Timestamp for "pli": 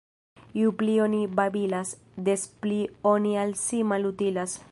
0.79-0.95, 2.63-2.81